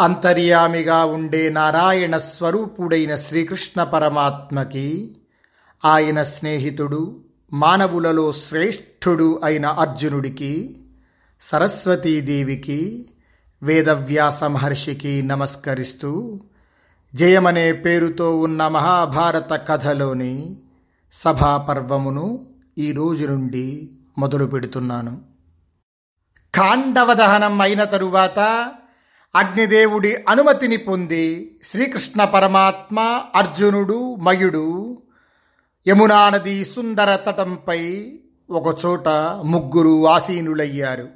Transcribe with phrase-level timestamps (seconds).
[0.00, 4.88] అంతర్యామిగా ఉండే నారాయణ స్వరూపుడైన శ్రీకృష్ణ పరమాత్మకి
[5.82, 7.00] ఆయన స్నేహితుడు
[7.52, 10.52] మానవులలో శ్రేష్ఠుడు అయిన అర్జునుడికి
[11.42, 12.80] సరస్వతీదేవికి
[13.62, 16.10] వేదవ్యాస మహర్షికి నమస్కరిస్తూ
[17.14, 20.34] జయమనే పేరుతో ఉన్న మహాభారత కథలోని
[21.12, 22.26] సభాపర్వమును
[22.78, 23.66] ఈ రోజు నుండి
[24.18, 25.14] మొదలు పెడుతున్నాను
[26.54, 28.40] కాండవదహనం అయిన తరువాత
[29.34, 34.98] అగ్నిదేవుడి అనుమతిని పొంది శ్రీకృష్ణ పరమాత్మ అర్జునుడు మయుడు
[35.88, 38.12] యమునా నది సుందర తటంపై
[38.50, 39.08] ఒకచోట
[39.44, 41.08] ముగ్గురు ఆసీనులయ్యారు.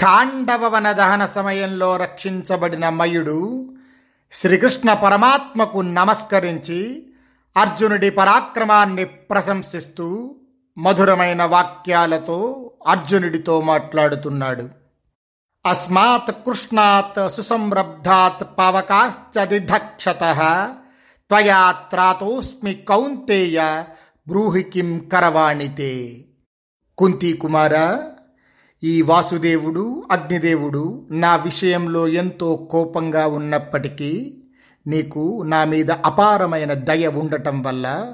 [0.00, 3.68] కాండవవన దహన సమయంలో రక్షించబడిన మయుడు
[4.32, 7.06] శ్రీకృష్ణ పరమాత్మకు నమస్కరించి
[7.56, 10.34] అర్జునుడి పరాక్రమాన్ని ప్రశంసిస్తూ
[10.78, 14.77] మధురమైన వాక్యాలతో అర్జునుడితో మాట్లాడుతున్నాడు.
[15.68, 20.20] అస్మాత్ కృష్ణాత్ సుసంరబ్ధాత్ పవకాశ్చదిధక్షత.
[21.28, 23.84] త్వయా త్రాతోస్మి కౌంతేయ
[24.28, 26.24] బ్రూహి కిం కరవాణితే
[26.98, 27.98] కుంతి కుమార
[28.84, 34.42] ఈ వాసుదేవుడు అగ్నిదేవుడు నా విషయంలో ఎంతో కోపంగా ఉన్నప్పటికీ
[34.86, 38.12] నీకు నా మీద అపారమైన దయ ఉండటం వల్ల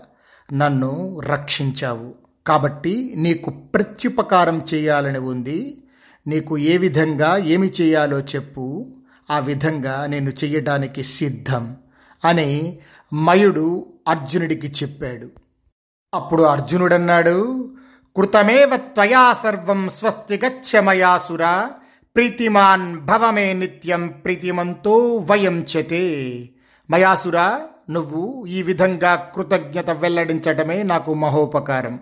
[0.53, 2.15] నన్ను రక్షించావు.
[2.47, 5.84] కాబట్టి నీకు ప్రత్యుపకారం చేయాలని ఉంది.
[6.27, 8.87] నీకు ఏ విధంగా ఏమి చేయాలో చెప్పు
[9.31, 11.77] ఆ విధంగా నేను చెయ్యడానికి సిద్ధం
[12.25, 12.79] అని
[13.13, 15.29] మయుడు అర్జునుడికి చెప్పాడు.
[16.15, 17.69] అప్పుడు అర్జునుడన్నాడు
[18.17, 21.67] కృతమేవ త్వయా సర్వం స్వస్తి గచ్చమయాసుర
[22.17, 26.05] ప్రీతిమాన్ భవమే నిత్యం ప్రీతిమంతో వయం చతే.
[26.91, 32.01] మయాసుర నువ్వు ఈ విధంగా కృతజ్ఞత వెల్లడించటమే నాకు మహోపకారం.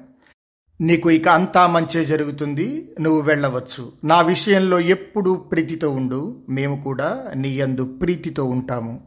[0.81, 3.93] నీకు ఇక అంతా మంచి జరుగుతుంది నువ్వు వెళ్ళవచ్చు.
[4.05, 9.00] నా విషయంలో ఎప్పుడూ ప్రీతితో ఉండు మేము కూడా నీ యందు ప్రీతితో ఉంటాము.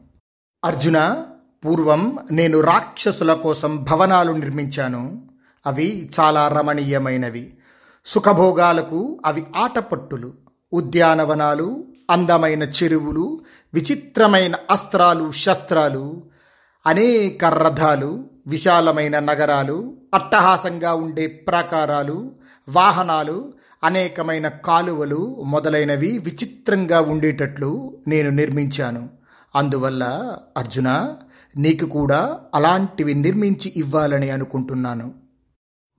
[0.66, 1.26] అర్జున
[1.66, 5.30] పూర్వం నేను రాక్షసుల కోసం భవనాలు నిర్మించాను.
[5.66, 7.58] అవి చాలా రమణీయమైనవి.
[8.06, 10.34] సుఖభోగాలకు అవి ఆటపట్టులు.
[10.74, 13.40] ఉద్యానవనాలు అందమైన చెరువులు
[13.74, 16.24] విచిత్రమైన అస్త్రాలు శస్త్రాలు
[16.86, 22.32] అనేక రథాలు విశాలమైన నగరాలు అట్టహాసంగా ఉండే ప్రాకారాలు
[22.70, 29.10] వాహనాలు అనేకమైన కాలువలు మొదలైనవి విచిత్రంగా ఉండేటట్లు నేను నిర్మించాను.
[29.56, 31.16] అందువల్ల అర్జున
[31.58, 35.14] నీకు కూడా అలాంటివి నిర్మించి ఇవ్వాలని అనుకుంటున్నాను.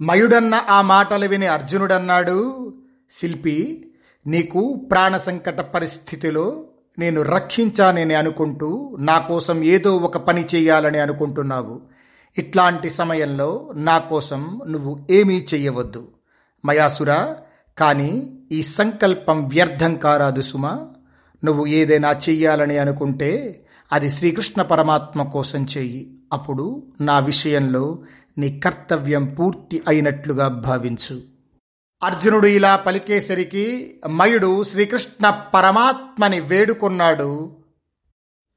[0.00, 2.72] మయుడన్న ఆ మాటలు విని అర్జునుడన్నాడు
[3.10, 3.90] శిల్పి
[4.26, 6.64] నీకు ప్రాణ సంకట పరిస్థితిలో
[6.98, 11.95] నేను రక్షించానని అనుకుంటూ నా కోసం ఏదో ఒక పని చేయాలని అనుకుంటున్నావు.
[12.38, 16.08] ఇట్లాంటి సమయంలో నా కోసం నువ్వు ఏమీ చెయ్యవద్దు.
[16.64, 17.34] మయాసుర
[17.78, 20.88] కానీ ఈ సంకల్పం వ్యర్థం కారాదు సుమా.
[21.44, 26.18] నువ్వు ఏదైనా చెయ్యాలని అనుకుంటే అది శ్రీకృష్ణ పరమాత్మ కోసం చెయ్యి.
[26.32, 27.98] అప్పుడు నా విషయంలో
[28.38, 31.20] నీ కర్తవ్యం పూర్తి అయినట్లుగా భావించు.
[32.02, 37.56] అర్జునుడు ఇలా పలికేసరికి మయుడు శ్రీకృష్ణ పరమాత్మని వేడుకొన్నాడు.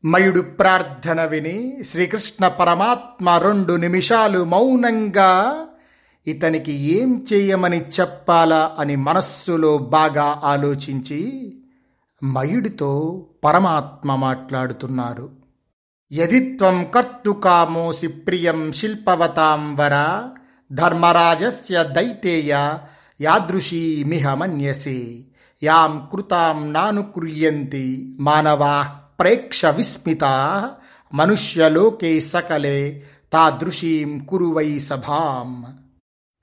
[0.06, 5.56] మయుడు ప్రార్థన విని శ్రీకృష్ణ పరమాత్మ రెండు నిమిషాలు మౌనంగా
[6.28, 11.20] ఇతనికి ఏం చేయమని చెప్పాలా అని మనస్సులో బాగా ఆలోచించి
[12.24, 15.30] మయుడితో పరమాత్మ మాట్లాడుతున్నారు.
[16.14, 20.24] యదిత్వం కర్తుకామోసి ప్రియం శిల్పవతాం వర
[20.72, 22.78] ధర్మరాజస్య దైతేయ
[23.22, 25.24] యాదృశీమిహ మన్యసే
[25.64, 28.86] యాం కృతాం నానుకుర్యంతి మానవా
[29.19, 30.71] ప్రేక్ష విస్మితా.
[31.13, 35.66] మనుష్యలోకే సకలే తాదృశీం కురువై సభాం.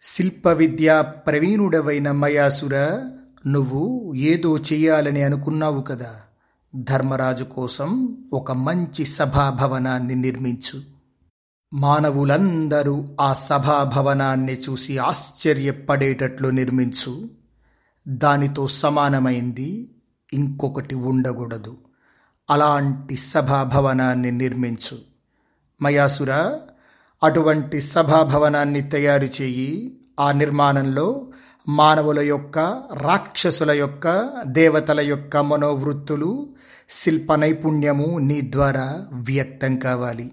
[0.00, 3.04] శిల్ప విద్య ప్రవీణుడవైన మయాసుర
[3.46, 6.16] నువ్వు ఏదో చేయాలని అనుకున్నావు కదా.
[6.74, 10.82] ధర్మరాజు కోసం ఒక మంచి సభాభవనాన్ని నిర్మించు.
[11.74, 17.30] మానవులందరూ ఆ సభాభవనాన్ని చూసి ఆశ్చర్యపడేటట్లు నిర్మించు.
[18.08, 19.90] దానితో సమానమైంది
[20.32, 21.76] ఇంకొకటి ఉండకూడదు.
[22.50, 24.98] అలాంటి సభాభవనాన్ని నిర్మించు.
[25.82, 26.32] మయాసుర
[27.22, 30.00] అటువంటి సభాభవనాన్ని తయారు చేయి.
[30.20, 31.26] ఆ నిర్మాణంలో
[31.68, 36.54] మానవుల యొక్క రాక్షసుల యొక్క దేవతల యొక్క మనోవృత్తులు
[36.90, 40.32] శిల్ప నైపుణ్యము నీ ద్వారా వ్యక్తం కావాలి.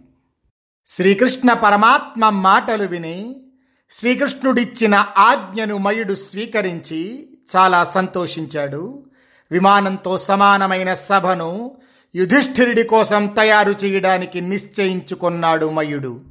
[0.88, 3.45] శ్రీకృష్ణ పరమాత్మ మాటలు విని
[3.92, 9.06] శ్రీకృష్ణుడిచ్చిన ఆజ్ఞను మయుడు స్వీకరించి చాలా సంతోషించాడు.
[9.51, 11.71] విమానంతో సమానమైన సభను
[12.15, 16.21] యుధిష్ఠిరుడి కోసం తయారు చేయడానికి నిశ్చయించుకున్నాడు మయుడు.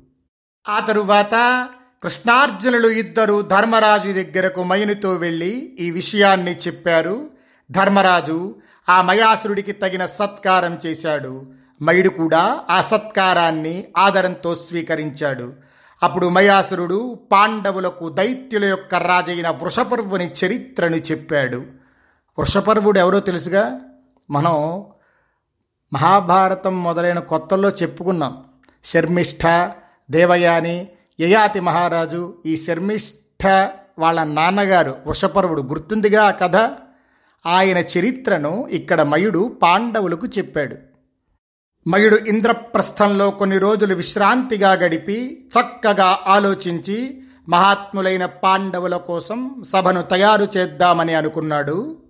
[0.68, 1.68] ఆ తరువాత
[2.02, 7.30] కృష్ణార్జునులు ఇద్దరు ధర్మరాజు దగ్గరకు మయునితో వెళ్ళి ఈ విషయాన్ని చెప్పారు.
[7.70, 8.54] ధర్మరాజు
[8.88, 11.46] ఆ మయాసురుడికి తగిన సత్కారం చేశాడు.
[11.82, 15.52] మయుడు కూడా ఆ సత్కారాన్ని ఆదరంతో స్వీకరించాడు.
[16.02, 21.64] అప్పుడు మయాసురుడు పాండవులకు దైత్యుల యొక్క రాజైన వృషపర్వుని చరిత్రను చెప్పాడు.
[22.38, 23.80] వృషపర్వుడు ఎవరో తెలుసుగా?
[24.30, 24.84] మనం
[25.92, 28.44] మహాభారతం మొదలైన కొత్తల్లో చెప్పుకున్నాం.
[28.84, 29.70] శర్మిష్ఠ
[30.10, 30.88] దేవయాని
[31.20, 33.46] యయాతి మహారాజు ఈ శర్మిష్ఠ
[33.98, 36.56] వాళ్ళ నాన్నగారు వృషపర్వుడు గుర్తుందిగా ఆ కథ?
[37.46, 40.76] ఆయన చరిత్రను ఇక్కడ మయుడు పాండవులకు చెప్పాడు.
[41.88, 52.01] మయుడు ఇంద్రప్రస్థంలో కొన్ని రోజులు విశ్రాంతిగా గడిపి చక్కగా ఆలోచించి మహాత్ములైన పాండవుల కోసం సభను తయారు చేద్దామని అనుకున్నాడు.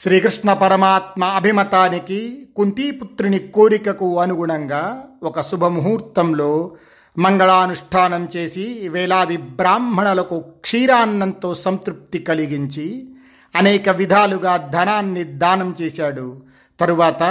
[0.00, 6.70] శ్రీకృష్ణ పరమాత్మ అభిమతానికి కుంతీపుత్రుని కోరికకు అనుగుణంగా ఒక శుభముహూర్తంలో
[7.18, 13.08] మంగళానుష్ఠానం చేసి వేలాది బ్రాహ్మణులకు క్షీరాన్నంతో సంతృప్తి కలిగించి
[13.56, 16.42] అనేక విధాలుగా ధనాన్ని దానం చేశాడు.
[16.80, 17.22] తరువాత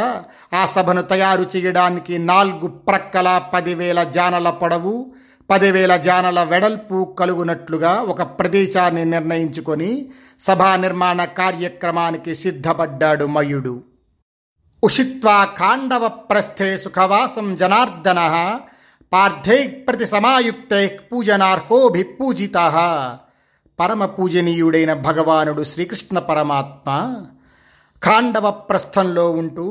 [0.53, 5.11] ఆ సభను తయారు చేయడానికి నాలుగు ప్రక్కల పదివేల జానల పొడవు
[5.49, 13.83] పదివేల జానల వెడల్పు కలుగునట్లుగా ఒక ప్రదేశాన్ని నిర్ణయించుకొని సభా నిర్మాణ కార్యక్రమానికి సిద్ధపడ్డాడు మయుడు.
[14.83, 18.19] ఉషిత్వా ఖాండవ ప్రస్థే సుఖవాసం జనార్దన
[19.11, 22.57] పార్థై ప్రతి సమాయుక్తై పూజనార్హోభి పూజిత
[23.79, 26.89] పరమ పూజనీయుడైన భగవానుడు శ్రీకృష్ణ పరమాత్మ
[28.03, 29.67] ఖాండవ ప్రస్థంలో ఉంటూ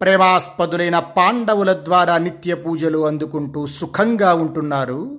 [0.00, 5.18] ప్రేమాస్పదులైన పాండవుల ద్వారా నిత్య పూజలు అందుకుంటూ సుఖంగా ఉంటున్నారు.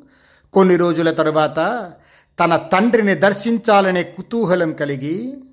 [0.54, 1.92] కొన్ని రోజుల తరువాత
[2.40, 5.44] తన తండ్రిని దర్శించాలనే కుతూహలం కలిగి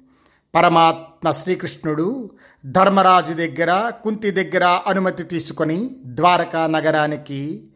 [0.55, 2.31] పరమాత్మ శ్రీకృష్ణుడు
[2.67, 7.69] ధర్మరాజు దగ్గర కుంతి దగ్గర అనుమతి తీసుకొని ద్వారకా నగరానికి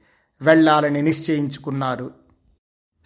[0.42, 2.10] వెళ్ళాలని నిశ్చయించుకున్నారు.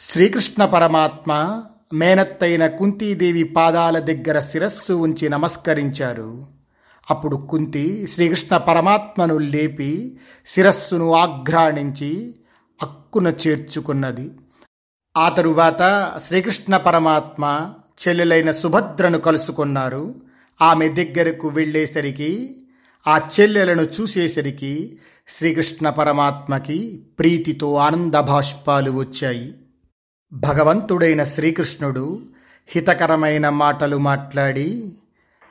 [0.01, 1.63] శ్రీకృష్ణ పరమాత్మ
[1.93, 6.62] మేనత్తైన కుంతీదేవి పాదాల దగ్గర శిరస్సు ఉంచి నమస్కరించారు.
[7.11, 12.35] అప్పుడు కుంతి శ్రీకృష్ణ పరమాత్మను లేపి శిరస్సును ఆఘ్రాణించి
[12.83, 14.31] అక్కున చేర్చుకున్నది.
[15.17, 17.75] ఆ తరువాత శ్రీకృష్ణ పరమాత్మ
[18.09, 20.15] చెల్లెలైన సుభద్రను కలుసుకున్నారు.
[20.63, 22.63] ఆమె దగ్గరకు వెళ్ళేసరికి
[23.07, 24.99] ఆ చెల్లెలను చూసేసరికి
[25.29, 29.55] శ్రీకృష్ణ పరమాత్మకి ప్రీతితో ఆనంద భాష్పాలు వచ్చాయి.
[30.33, 32.23] భగవంతుడైన శ్రీకృష్ణుడు
[32.67, 34.93] హితకరమైన మాటలు మాట్లాడి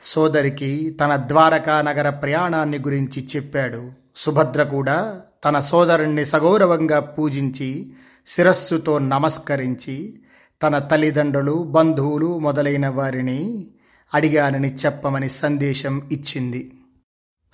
[0.02, 3.90] సోదరికి తన ద్వారకా నగర ప్రయాణాన్ని గురించి చెప్పాడు.
[4.16, 7.92] సుభద్ర కూడా తన సోదరుణ్ణి సగౌరవంగా పూజించి
[8.26, 10.22] శిరస్సుతో నమస్కరించి
[10.62, 13.66] తన తల్లిదండ్రులు బంధువులు మొదలైన వారిని
[14.14, 16.72] అడిగానని చెప్పమని సందేశం ఇచ్చింది.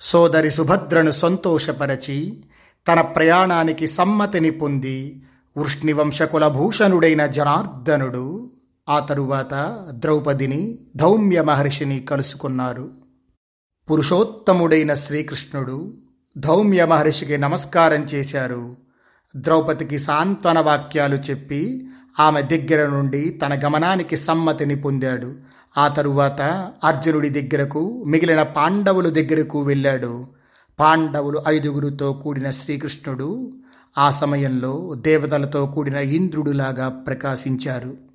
[0.01, 2.43] సోదరి సుభద్రను సంతోషపరచి
[2.87, 5.23] తన ప్రయాణానికి సమ్మతిని పొంది
[5.57, 8.49] వృష్ణివంశకుల భూషణుడైన జనార్దనుడు
[8.89, 12.89] ఆ తరువాత ద్రౌపదిని ధౌమ్య మహర్షిని కలుసుకున్నారు.
[13.91, 15.93] పురుషోత్తముడైన శ్రీకృష్ణుడు
[16.37, 18.75] ధౌమ్య మహర్షికి నమస్కారం చేశారు.
[19.35, 21.87] ద్రౌపదికి సాంత్వన వాక్యాలు చెప్పి
[22.19, 25.35] ఆమె దగ్గర నుండి తన గమనానికి సమ్మతిని పొందాడు.
[25.77, 30.27] ఆ తరువాత అర్జునుడి దగ్గరకు మిగిలిన పాండవుల దగ్గరకు వెళ్ళాడు.
[30.79, 33.51] పాండవులు ఐదుగురితో కూడిన శ్రీకృష్ణుడు
[33.97, 38.08] ఆ సమయంలో దేవతలతో కూడిన ఇంద్రుడులాగా ప్రకాశించారు.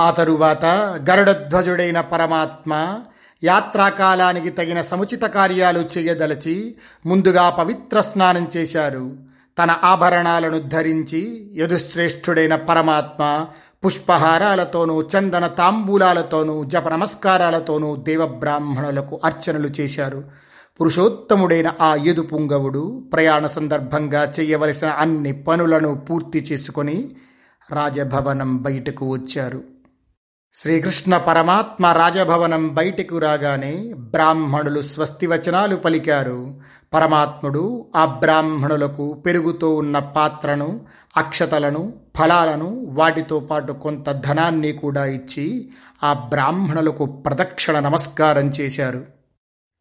[0.00, 0.64] ఆ తరువాత
[1.10, 3.00] గరుడధ్వజుడైన పరమాత్మ
[3.44, 6.74] యాత్రాకాలానికి తగిన సముచిత కార్యాలు చేయదలచి
[7.06, 9.16] ముందుగా పవిత్ర స్నానం చేశారు
[9.58, 13.46] తన ఆభరణాలను ధరించి యదుశ్రేష్ఠుడైన పరమాత్మ
[13.84, 20.24] పుష్పహారాలతోనూ చందన తాంబూలాలతోనూ జప నమస్కారాలతోనూ దేవబ్రాహ్మణులకు అర్చనలు చేశారు.
[20.80, 27.16] పురుషోత్తముడైన ఆ యదు పుంగవుడు ప్రయాణ సందర్భంగా చేయవలసిన అన్ని పనులను పూర్తి చేసుకొని
[27.70, 29.71] రాజభవనం బయటకు వచ్చారు.
[30.54, 36.60] శ్రీకృష్ణ పరమాత్మ రాజభవనం బయటకు రాగానే బ్రాహ్మణులు స్వస్తి వచనాలు పలికారు.
[36.94, 40.80] పరమాత్ముడు ఆ బ్రాహ్మణులకు పెరుగుతూ ఉన్న పాత్రను
[41.16, 45.70] అక్షతలను ఫలాలను వాటితో పాటు కొంత ధనాన్ని కూడా ఇచ్చి
[46.04, 49.04] ఆ బ్రాహ్మణులకు ప్రదక్షిణ నమస్కారం చేశారు.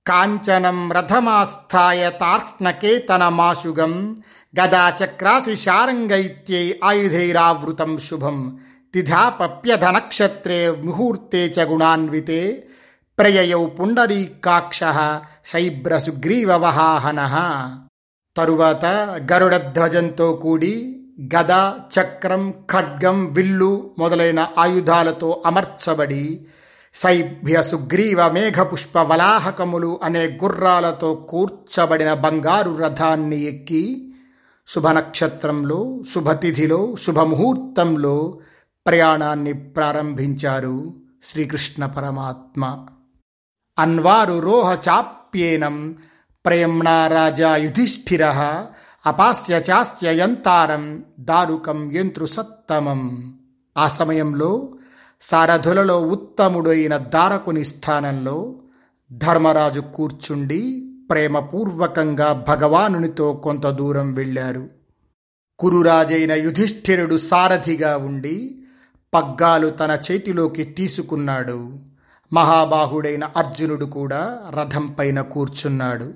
[0.07, 4.23] కాంచనం రథమాస్థాయ తార్క్ణకేతనమాశుగం
[4.61, 8.59] గదాచక్రాసి శారంగైత్యై ఆయుధైరావృతం శుభం
[8.93, 12.39] తిథాపప్యధనక్షత్రే ముహూర్తే చ గుణాన్వితే
[13.17, 14.79] ప్రయయౌ పుండరీకాక్ష
[15.51, 17.21] శైబ్రసుగ్రీవవహాహన
[18.35, 18.85] తరువాత
[19.31, 20.73] గరుడధ్వజంతో కూడి
[21.33, 21.53] గద
[21.95, 26.25] చక్రం ఖడ్గం విల్లు మొదలైన ఆయుధాలతో అమర్చబడి
[26.95, 33.83] సైభ్య సుగ్రీవ మేఘపుష్ప వలాహకములు అనే గుర్రాలతో కూర్చబడిన బంగారు రథాన్ని ఎక్కి
[34.67, 35.79] శుభనక్షత్రంలో
[36.11, 38.17] శుభతిథిలో శుభముహూర్తంలో
[38.87, 42.87] ప్రయాణాన్ని ప్రారంభించారు శ్రీకృష్ణ పరమాత్మ.
[43.79, 45.95] అన్వారు రోహ చాప్యేనం
[46.45, 48.25] ప్రేమ్ణా రాజా యుధిష్ఠిర
[49.05, 52.27] అపాస్య చాస్య యంతారం దారుకం యంత్రు
[53.77, 54.69] ఆ సమయంలో
[55.21, 58.55] సారథులలో ఉత్తముడైన దారకుని స్థానంలో
[59.11, 64.69] ధర్మరాజు కూర్చుండి ప్రేమపూర్వకంగా భగవానునితో కొంత దూరం వెళ్ళారు.
[65.59, 68.60] కురురాజైన యుధిష్ఠిరుడు సారథిగా ఉండి
[69.13, 71.79] పగ్గాలు తన చేతిలోకి తీసుకున్నాడు.
[72.33, 76.13] మహాబాహుడైన అర్జునుడు కూడా రథంపైన కూర్చున్నాడు.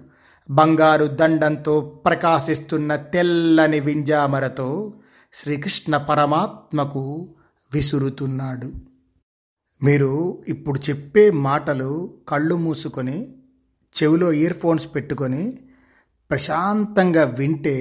[0.52, 4.94] బంగారు దండంతో ప్రకాశిస్తున్న తెల్లని వింజామరతో
[5.34, 7.30] శ్రీకృష్ణ పరమాత్మకు
[7.74, 8.74] విసురుతున్నాడు.
[9.84, 13.36] మీరు ఇప్పుడు చెప్పే మాటలు కళ్ళు మూసుకొని
[13.94, 15.60] చెవిలో ఇయర్ ఫోన్స్ పెట్టుకొని
[16.30, 17.76] ప్రశాంతంగా వింటే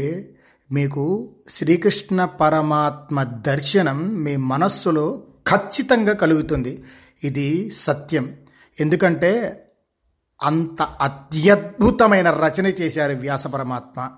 [0.73, 6.85] మీకు శ్రీకృష్ణ పరమాత్మ దర్శనం మీ మనస్సులో ఖచ్చితంగా కలుగుతుంది.
[7.25, 8.37] ఇది సత్యం.
[8.81, 9.61] ఎందుకంటే
[10.43, 14.11] అంత అత్యద్భుతమైన రచన చేశారు వ్యాస పరమాత్మ.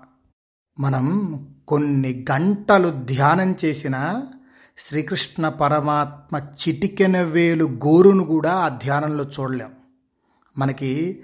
[0.79, 4.23] మనం కొన్ని గంటలు ధ్యానం చేసిన
[4.77, 9.71] శ్రీకృష్ణ పరమాత్మ చిటికెన వేలు గోరును కూడా ఆ ధ్యానంలో చూడలేం.
[10.57, 11.23] మనకి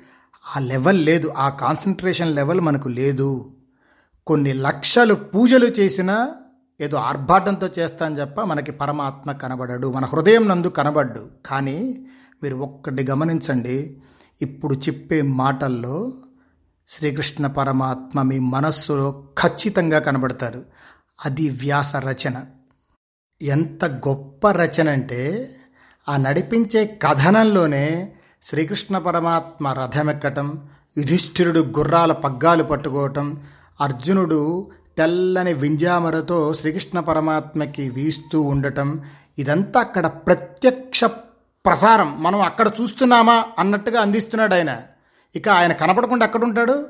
[0.57, 1.27] ఆ లెవెల్ లేదు.
[1.27, 3.52] ఆ కాన్సన్ట్రేషన్ లెవెల్ మనకు లేదు.
[4.27, 6.31] కొన్ని లక్షలు పూజలు చేసినా
[6.81, 11.27] ఏదో ఆర్భాటంతో చేస్తాను చెప్ప మనకి పరమాత్మ కనబడడు మన హృదయం నందు కనబడ్డు.
[11.45, 12.05] కానీ
[12.43, 14.01] మీరు ఒక్కటి గమనించండి
[14.41, 16.13] ఇప్పుడు చెప్పే మాటల్లో
[16.87, 20.65] శ్రీకృష్ణ పరమాత్మ మీ మనస్సులో ఖచ్చితంగా కనబడతారు.
[21.25, 22.45] అది వ్యాస రచన.
[23.41, 25.49] ఎంత గొప్ప రచన అంటే
[26.09, 28.13] ఆ నడిపించే కథనంలోనే
[28.43, 33.43] శ్రీకృష్ణ పరమాత్మ రథమెక్కటం యుధిష్ఠిరుడు గుర్రాల పగ్గాలు పట్టుకోవటం
[33.81, 39.01] అర్జునుడు తెల్లని వింజామరతో శ్రీకృష్ణ పరమాత్మకి వీస్తూ ఉండటం
[39.39, 41.03] ఇదంతా అక్కడ ప్రత్యక్ష
[41.65, 42.23] ప్రసారం.
[42.23, 44.81] మనం అక్కడ చూస్తున్నామా అన్నట్టుగా అందిస్తున్నాడు ఆయన.
[45.35, 46.85] ఇక ఆయన కనపడకుండా అక్కడ ఉంటాడు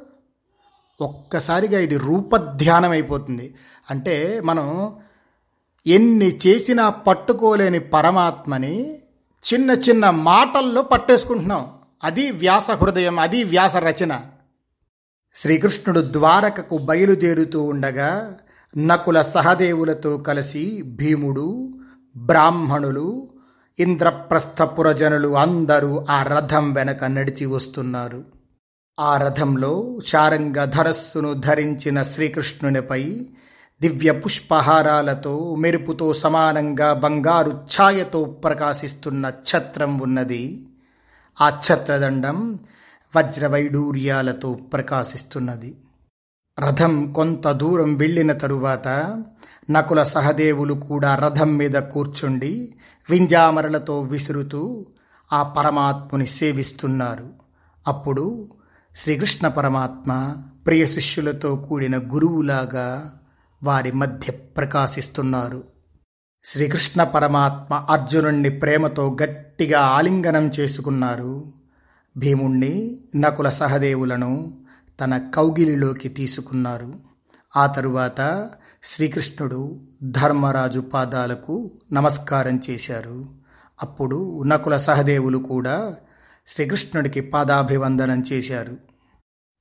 [1.01, 3.55] ఒక్కసారిగా ఇది రూపధ్యానం అయిపోతుంది.
[3.89, 4.95] అంటే మనం
[5.87, 8.95] ఎన్ని చేసినా పట్టుకోలేని పరమాత్మని
[9.53, 11.71] చిన్న చిన్న మాటల్లో పట్టేసుకుంటున్నాం.
[12.03, 14.19] అది వ్యాస హృదయం అది వ్యాస రచన.
[15.35, 18.33] శ్రీకృష్ణుడు ద్వారకకు బయలుదేరుతూ ఉండగా
[18.77, 21.73] నకుల సహదేవులతో కలిసి భీముడు
[22.17, 23.29] బ్రాహ్మణులు
[23.79, 28.23] ఇంద్రప్రస్థపురజనులు అందరూ ఆ రథం వెనక నడిచి వస్తున్నారు.
[28.99, 33.27] ఆ రథంలో శారంగ ధరస్సును ధరించిన శ్రీకృష్ణునిపై
[33.81, 40.67] దివ్య పుష్పహారాలతో మెరుపుతో సమానంగా బంగారు ఛాయతో ప్రకాశిస్తున్న ఛత్రం ఉన్నది.
[41.41, 42.59] ఆ ఛత్రదండం
[43.15, 45.77] వజ్రవైడూర్యాలతో ప్రకాశిస్తున్నది.
[46.59, 48.87] రథం కొంత దూరం వెళ్ళిన తరువాత
[49.71, 52.73] నకుల సహదేవులు కూడా రథం మీద కూర్చుండి
[53.09, 54.85] వింజామరలతో విసురుతూ
[55.33, 57.29] ఆ పరమాత్ముని సేవిస్తున్నారు.
[57.87, 58.51] అప్పుడు
[58.95, 60.35] శ్రీకృష్ణ పరమాత్మ
[60.67, 63.13] ప్రియ శిష్యులతో కూడిన గురువులాగా
[63.63, 65.63] వారి మధ్య ప్రకాశిస్తున్నారు.
[66.45, 71.62] శ్రీకృష్ణ పరమాత్మ అర్జునుణ్ణి ప్రేమతో గట్టిగా ఆలింగనం చేసుకున్నారు.
[72.17, 74.57] భీముణ్ణి నకుల సహదేవులను
[75.01, 76.93] తన కౌగిలిలోకి తీసుకున్నారు.
[77.57, 78.49] ఆ తరువాత
[78.83, 83.25] శ్రీకృష్ణుడు ధర్మరాజు పాదాలకు నమస్కారం చేశారు.
[83.83, 85.95] అప్పుడు నకుల సహదేవులు కూడా
[86.47, 88.77] శ్రీకృష్ణుడికి పాదాభివందనం చేశారు.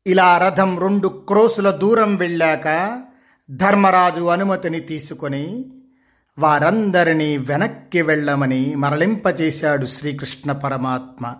[0.06, 3.02] ఇలా రథం రెండు క్రోసుల దూరం వెళ్ళాక
[3.50, 5.72] ధర్మరాజు అనుమతిని తీసుకొని
[6.38, 11.34] వారందరినీ వెనక్కి వెళ్ళమని మరలింపచేశాడు శ్రీకృష్ణ పరమాత్మ.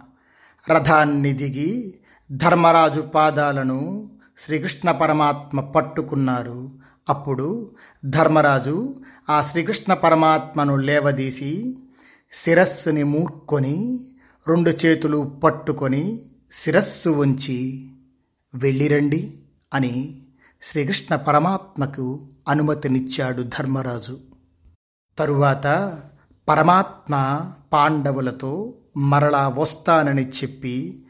[0.68, 1.94] రథాన్ని దిగి
[2.32, 6.70] ధర్మరాజు పాదాలను శ్రీకృష్ణ పరమాత్మ పట్టుకున్నారు.
[7.08, 7.70] అప్పుడు
[8.04, 8.94] ధర్మరాజు
[9.30, 11.76] ఆ శ్రీకృష్ణ పరమాత్మను లేవదీసి
[12.32, 14.00] శిరస్సుని మూర్కొని
[14.48, 16.20] రెండు చేతులు పట్టుకొని
[16.52, 17.90] శిరస్సు ఉంచి
[18.54, 19.38] వెళ్ళిరండి
[19.74, 20.22] అని
[20.62, 24.18] శ్రీకృష్ణ పరమాత్మకు అనుమతినిచ్చాడు ధర్మరాజు.
[25.18, 25.98] తరువాత
[26.48, 27.40] పరమాత్మ
[27.72, 31.04] పాండవులతో మరలా వస్తానని చెప్పి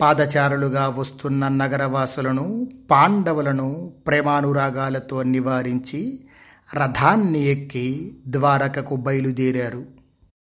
[0.00, 6.26] పాదచారులుగా వస్తున్న నగరవాసులను పాండవులను ప్రేమానురాగాలతో నివారించి
[6.74, 9.84] రథాన్ని ఎక్కి ద్వారకకు బయలుదేరారు.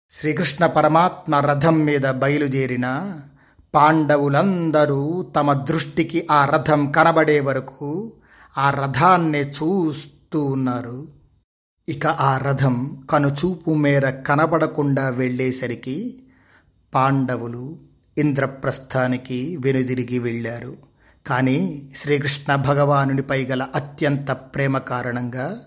[0.09, 3.17] శ్రీకృష్ణ పరమాత్మ రథం మీద బయలుదేరిన
[3.75, 8.13] పాండవులందరూ తమ దృష్టికి ఆ రథం కనబడే వరకు
[8.57, 11.07] ఆ రథాన్నే చూస్తూ ఉన్నారు.
[11.89, 16.23] ఇక ఆ రథం కనుచూపు మేర కనబడకుండా వెళ్ళేసరికి
[16.93, 17.77] పాండవులు
[18.17, 20.77] ఇంద్రప్రస్థానికి వెనుదిరిగి వెళ్ళారు.
[21.27, 25.59] కానీ శ్రీకృష్ణ భగవానునిపై గల అత్యంత ప్రేమ కారణంగా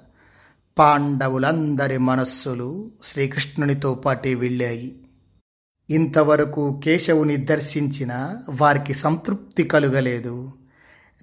[0.78, 4.96] పాండవులందరి మనస్సులు శ్రీకృష్ణునితో పాటే వెళ్ళాయి.
[5.90, 10.52] ఇంతవరకు కేశవుని దర్శించిన వారికి సంతృప్తి కలుగలేదు.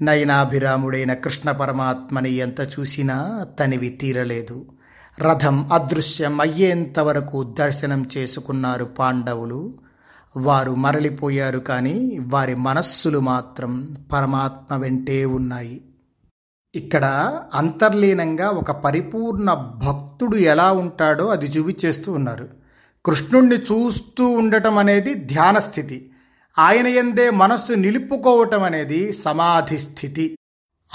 [0.01, 4.65] నయనాభిరాముడైన కృష్ణ పరమాత్మని ఎంత చూసినా తనివి తీరలేదు.
[5.19, 9.90] రథం అదృశ్యం అయ్యేంతవరకు దర్శనం చేసుకున్నారు పాండవులు.
[10.37, 15.81] వారు మరలిపోయారు కానీ వారి మనస్సులు మాత్రం పరమాత్మ వెంటే ఉన్నాయి.
[16.75, 22.49] ఇక్కడ అంతర్లీనంగా ఒక పరిపూర్ణ భక్తుడు ఎలా ఉంటాడో అది చూపించేస్తూ ఉన్నారు.
[23.05, 26.11] కృష్ణుణ్ణి చూస్తూ ఉండటం అనేది ధ్యాన స్థితి.
[26.59, 30.37] ఆయన ఎందే మనస్సు నిలుపుకోవటం అనేది సమాధి స్థితి.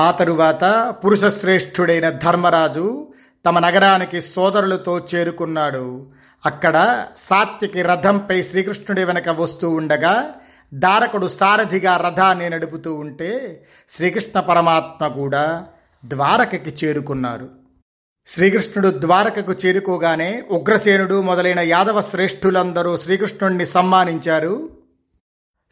[0.01, 3.09] ఆ తరువాత పురుషశ్రేష్ఠుడైన ధర్మరాజు
[3.47, 6.07] తమ నగరానికి సోదరులతో చేరుకున్నాడు.
[6.47, 10.33] అక్కడ సాత్యకి రథంపై శ్రీకృష్ణుడి వెనక వస్తూ ఉండగా
[10.75, 15.67] దారకుడు సారథిగా రథాన్ని నడుపుతూ ఉంటే శ్రీకృష్ణ పరమాత్మ కూడా
[16.05, 17.49] ద్వారకకి చేరుకున్నారు.
[18.27, 24.71] శ్రీకృష్ణుడు ద్వారకకు చేరుకోగానే ఉగ్రసేనుడు మొదలైన యాదవ శ్రేష్ఠులందరూ శ్రీకృష్ణుణ్ణి సమ్మానించారు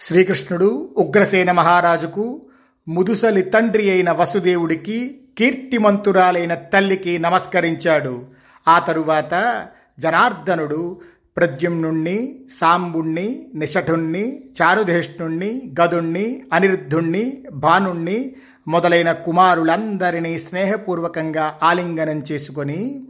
[0.01, 2.47] శ్రీకృష్ణుడు ఉగ్రసేన మహారాజుకు
[2.89, 8.27] ముదుసలి తండ్రి అయిన వసుదేవుడికి కీర్తిమంతురాలైన తల్లికి నమస్కరించాడు.
[8.69, 9.67] ఆ తరువాత
[9.99, 11.01] జనార్దనుడు
[11.37, 18.37] ప్రద్యుమ్నుణ్ణి సాంబుణ్ణి నిషఠుణ్ణి చారుధేష్ణుణ్ణి గదుణ్ణి అనిరుద్ధుణ్ణి భానుణ్ణి
[18.69, 23.09] మొదలైన కుమారులందరినీ స్నేహపూర్వకంగా ఆలింగనం చేసుకొని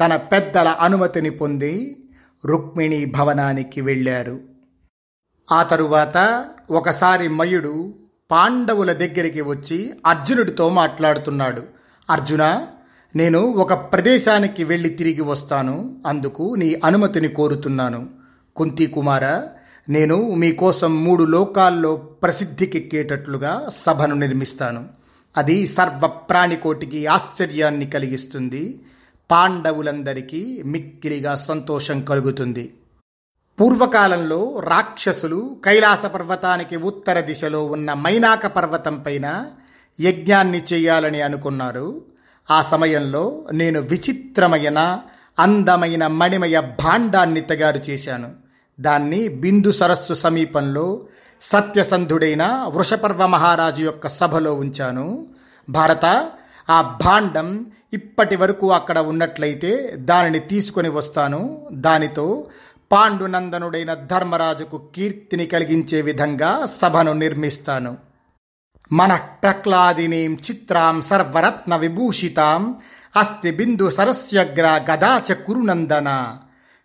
[0.00, 2.04] తన పెద్దల అనుమతిని పొంది
[2.46, 4.40] రుక్మిణి భవనానికి వెళ్ళారు.
[5.52, 7.94] ఆ తరువాత ఒకసారి మయుడు
[8.30, 11.62] పాండవుల దగ్గరికి వచ్చి అర్జునుడితో మాట్లాడుతున్నాడు.
[12.10, 12.66] అర్జున
[13.16, 16.02] నేను ఒక ప్రదేశానికి వెళ్ళి తిరిగి వస్తాను.
[16.06, 18.08] అందుకు నీ అనుమతిని కోరుతున్నాను.
[18.56, 19.42] కుంతి కుమార
[19.88, 24.88] నేను మీకోసం మూడు లోకాల్లో ప్రసిద్ధికెక్కేటట్లుగా సభను నిర్మిస్తాను.
[25.36, 28.82] అది సర్వ ప్రాణికోటికి ఆశ్చర్యాన్ని కలిగిస్తుంది.
[29.30, 32.74] పాండవులందరికీ మిక్కిలిగా సంతోషం కలుగుతుంది.
[33.60, 39.46] పూర్వకాలంలో రాక్షసులు కైలాస పర్వతానికి ఉత్తర దిశలో ఉన్న మైనాక పర్వతం పైన
[40.00, 42.09] యజ్ఞాన్ని చేయాలని అనుకున్నారు.
[42.50, 45.00] ఆ సమయంలో నేను విచిత్రమైన
[45.38, 48.32] అందమైన మణిమయ భాండాన్ని తయారు చేశాను.
[48.80, 51.00] దాన్ని బిందు సరస్సు సమీపంలో
[51.42, 55.26] సత్యసంధుడైన వృషపర్వ మహారాజు యొక్క సభలో ఉంచాను.
[55.68, 56.30] భారత
[56.70, 61.68] ఆ భాండం ఇప్పటి వరకు అక్కడ ఉన్నట్లయితే దానిని తీసుకొని వస్తాను.
[61.72, 62.46] దానితో
[62.92, 68.09] పాండునందనుడైన ధర్మరాజుకు కీర్తిని కలిగించే విధంగా సభను నిర్మిస్తాను.
[68.92, 72.76] మన ప్రహ్లాదినీం చిత్రాం సర్వరత్న విభూషితాం
[73.16, 76.36] అస్థి బిందు సరస్యగ్ర గదాచ కురునందన.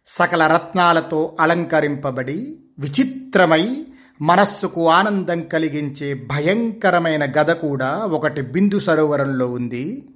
[0.07, 3.85] సకల రత్నాలతో అలంకరింపబడి విచిత్రమై
[4.21, 10.09] మనస్సుకు ఆనందం కలిగించే భయంకరమైన గద కూడా ఒకటి బిందు సరోవరంలో ఉంది.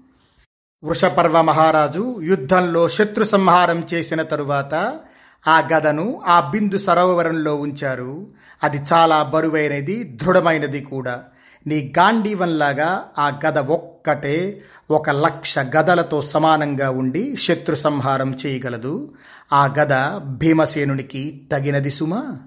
[0.84, 5.00] వృషపర్వ మహారాజు యుద్ధంలో శత్రు సంహారం చేసిన తరువాత
[5.48, 8.28] ఆ గదను ఆ బిందు సరోవరంలో ఉంచారు.
[8.64, 11.24] అది చాలా బరువైనది దృఢమైనది కూడా.
[11.68, 19.14] నీ గాంధీవంలాగా ఆ గద ఒక్కటే ఒక లక్ష గదలతో సమానంగా ఉండి శత్రు సంహారం చేయగలదు.
[19.54, 22.38] ఆ గద భీమసేనునికి తగినది సుమా.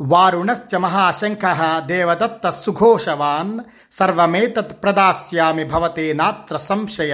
[0.00, 1.38] వారుణశ్చ మహాశంఖ
[1.86, 3.60] దేవదత్త సుఘోషవాన్
[3.92, 7.12] సర్వమేతత్ ప్రదాస్యామి భవతే నాత్ర సంశయ.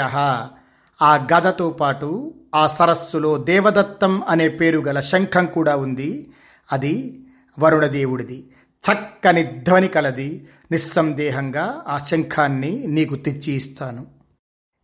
[1.02, 6.32] ఆ గదతో పాటు ఆ సరస్సులో దేవదత్తం అనే పేరు గల శంఖం కూడా ఉంది.
[6.72, 7.24] అది
[7.58, 8.50] వరుణదేవుడిది.
[8.84, 14.06] చక్కని ధ్వని కలది నిస్సందేహంగా ఆ శంఖాన్ని నీకు తెచ్చి ఇస్తాను.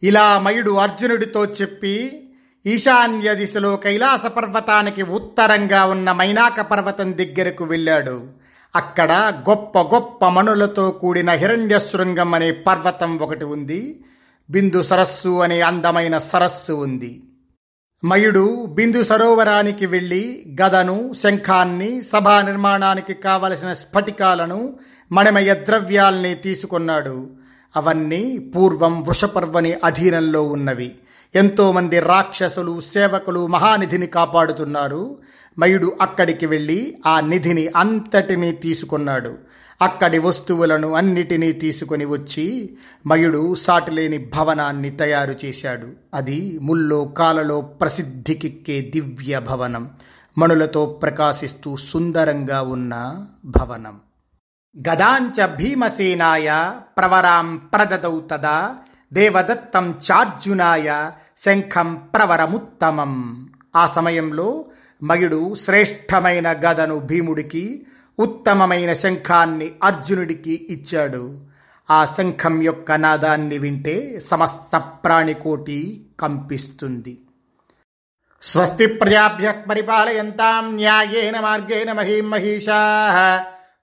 [0.03, 2.23] ఇలా మయుడు అర్జునుడితో చెప్పి
[2.67, 8.29] ఈశాన్య దిశలో కైలాస పర్వతానికి ఉత్తరంగా ఉన్న మైనాక పర్వతం దగ్గరకు వెళ్ళాడు.
[8.77, 14.05] అక్కడ గొప్ప గొప్ప మణులతో కూడిన హిరణ్య శృంగం అనే పర్వతం ఒకటి ఉంది.
[14.51, 17.23] బిందు సరస్సు అనే అందమైన సరస్సు ఉంది.
[18.07, 24.77] మయుడు బిందు సరోవరానికి వెళ్ళి గదను శంఖాన్ని సభా నిర్మాణానికి కావలసిన స్ఫటికాలను
[25.13, 27.31] మణిమయ ద్రవ్యాల్ని తీసుకున్నాడు.
[27.77, 30.95] అవన్నీ పూర్వం వృషపర్వని అధీనంలో ఉన్నవి.
[31.35, 35.17] ఎంతోమంది రాక్షసులు సేవకులు మహానిధిని కాపాడుతున్నారు.
[35.59, 39.39] మయుడు అక్కడికి వెళ్ళి ఆ నిధిని అంతటినీ తీసుకున్నాడు.
[39.83, 45.89] అక్కడి వస్తువులను అన్నిటినీ తీసుకొని వచ్చి మయుడు సాటిలేని భవనాన్ని తయారు చేశాడు.
[46.15, 49.91] అది ముల్లో కాలలో ప్రసిద్ధికిక్కే దివ్య భవనం.
[50.39, 54.01] మణులతో ప్రకాశిస్తూ సుందరంగా ఉన్న భవనం.
[54.89, 58.77] గదాంచ భీమసేనాయ ప్రవరాం ప్రదదౌ తదా
[59.13, 63.47] దేవదత్తం చార్జునాయ శంఖం ప్రవరముత్తమం.
[63.77, 64.65] ఆ సమయంలో
[65.03, 67.87] మయుడు శ్రేష్టమైన గదను భీముడికి
[68.19, 71.41] ఉత్తమమైన శంఖాన్ని అర్జునుడికి ఇచ్చాడు.
[71.91, 77.19] ఆ శంఖం యొక్క నాదాన్ని వింటే సమస్త ప్రాణికోటి కంపిస్తుంది.
[78.43, 82.77] స్వస్తి ప్రజాభ్య పరిపాలయంతాం న్యాయేన మార్గేణ మహీం మహిషా.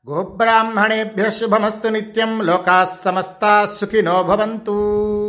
[0.09, 5.22] గోబ్రాహ్మణేభ్య శుభమస్తు నిత్యం లోకా సమస్తా సుఖినో భవంతు.